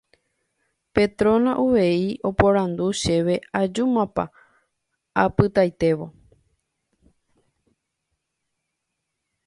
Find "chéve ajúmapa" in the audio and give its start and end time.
3.01-4.25